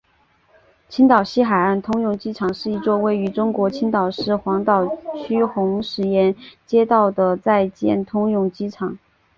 [0.89, 6.33] 青岛西海岸通用机场是一座位于中国青岛市黄岛区红石崖
[6.65, 8.97] 街道的在建通用机场。